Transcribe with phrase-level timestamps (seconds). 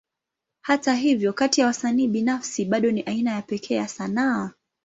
[0.61, 4.51] Hata hivyo, kati ya wasanii binafsi, bado ni aina ya pekee ya sanaa.